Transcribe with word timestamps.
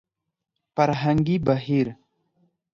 فرهنګي 0.75 1.37
بهير 1.45 1.87